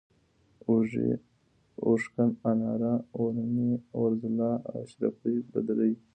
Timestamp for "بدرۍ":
5.51-5.93